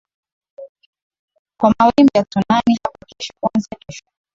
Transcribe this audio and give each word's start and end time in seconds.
kwa 1.59 1.69
mawimbi 1.79 2.11
ya 2.15 2.25
tsunami 2.25 2.77
hapo 2.83 3.05
kesho 3.09 3.33
kuanzia 3.39 3.77
kesho 3.87 4.05